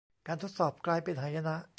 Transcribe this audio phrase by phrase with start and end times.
[0.27, 1.55] การทดสอบกลายเป็นหายนะ